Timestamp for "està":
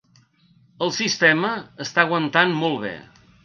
1.87-2.07